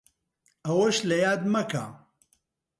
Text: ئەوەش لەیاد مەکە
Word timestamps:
ئەوەش 0.65 0.97
لەیاد 1.09 1.41
مەکە 1.53 1.85